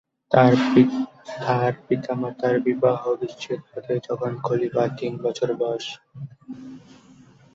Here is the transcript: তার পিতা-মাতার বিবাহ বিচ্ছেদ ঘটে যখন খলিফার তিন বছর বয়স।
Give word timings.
তার 0.31 0.51
পিতা-মাতার 1.87 2.55
বিবাহ 2.59 3.01
বিচ্ছেদ 3.19 3.59
ঘটে 3.71 3.95
যখন 4.07 4.31
খলিফার 4.43 4.89
তিন 4.97 5.13
বছর 5.23 5.49
বয়স। 5.53 5.87